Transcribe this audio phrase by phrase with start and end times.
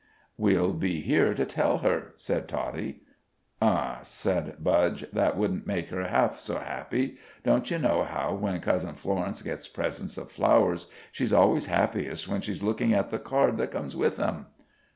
[0.35, 3.01] "We'll be here to tell her," said Toddie.
[3.61, 7.17] "Huh!" said Budge; "That wouldn't make her half so happy.
[7.43, 12.41] Don't you know how when cousin Florence gets presents of flowers, she's always happiest when
[12.41, 14.47] she's lookin' at the card that comes with 'em?"